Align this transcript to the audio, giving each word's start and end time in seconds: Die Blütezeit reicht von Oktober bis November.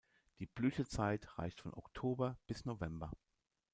Die 0.39 0.47
Blütezeit 0.47 1.37
reicht 1.37 1.61
von 1.61 1.75
Oktober 1.75 2.39
bis 2.47 2.65
November. 2.65 3.11